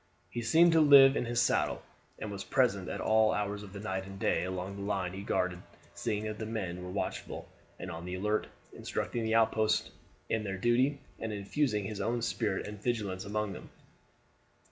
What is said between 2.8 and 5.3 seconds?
at all hours of the night and day along the line he